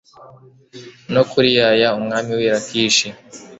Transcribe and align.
no 1.13 1.21
kuri 1.29 1.47
Ya 1.57 1.69
ya 1.81 1.89
umwami 1.99 2.31
w 2.37 2.39
i 2.47 2.47
Lakishi 2.53 3.09